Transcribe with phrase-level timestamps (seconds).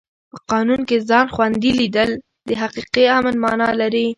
[0.31, 2.09] په قانون کې ځان خوندي لیدل
[2.47, 4.07] د حقیقي امن مانا لري.